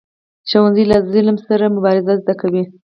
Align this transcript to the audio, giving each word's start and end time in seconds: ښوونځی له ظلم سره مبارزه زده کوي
ښوونځی 0.49 0.83
له 0.91 0.97
ظلم 1.13 1.37
سره 1.47 1.73
مبارزه 1.75 2.13
زده 2.21 2.33
کوي 2.41 2.63